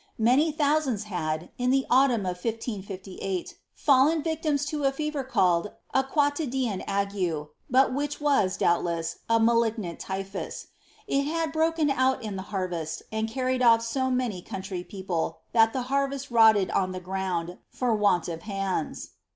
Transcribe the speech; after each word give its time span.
Many 0.17 0.51
thousands 0.51 1.05
bad, 1.05 1.51
in 1.59 1.69
the 1.69 1.85
autumn 1.87 2.25
of 2.25 2.43
1 2.43 2.53
558, 2.59 3.59
fallen 3.75 4.23
victims 4.23 4.65
to 4.65 4.83
a 4.83 4.91
fever 4.91 5.23
called 5.23 5.73
a 5.93 6.03
quotidian 6.03 6.81
agoe, 6.87 7.49
but 7.69 7.93
which 7.93 8.19
waa, 8.19 8.45
d()ubtle.«4, 8.47 9.17
a 9.29 9.39
malignant 9.39 9.99
typhus. 9.99 10.65
It 11.05 11.25
had 11.25 11.51
broken 11.51 11.91
out 11.91 12.23
in 12.23 12.35
the 12.35 12.41
harvest, 12.49 13.03
and 13.11 13.29
carried 13.29 13.61
otiTso 13.61 14.11
many 14.11 14.41
country 14.41 14.83
people, 14.83 15.41
that 15.51 15.71
the 15.71 15.83
harvest 15.83 16.31
rotted 16.31 16.71
on 16.71 16.93
the 16.93 16.99
ground 16.99 17.59
for 17.69 17.93
want 17.93 18.27
of 18.27 18.39
liands. 18.39 19.09